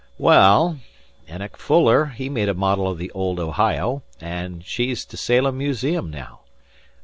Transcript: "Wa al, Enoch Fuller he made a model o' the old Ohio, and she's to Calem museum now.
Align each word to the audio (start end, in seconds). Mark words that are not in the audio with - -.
"Wa 0.17 0.31
al, 0.31 0.79
Enoch 1.29 1.57
Fuller 1.57 2.05
he 2.07 2.27
made 2.27 2.49
a 2.49 2.55
model 2.55 2.87
o' 2.87 2.95
the 2.95 3.11
old 3.11 3.39
Ohio, 3.39 4.01
and 4.19 4.65
she's 4.65 5.05
to 5.05 5.15
Calem 5.15 5.57
museum 5.59 6.09
now. 6.09 6.39